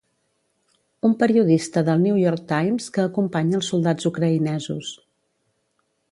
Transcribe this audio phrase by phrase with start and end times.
[1.09, 4.89] Un periodista del New York Times que acompanya els soldats ucraïnesos